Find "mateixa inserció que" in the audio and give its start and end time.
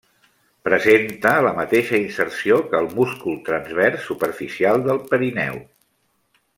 1.59-2.79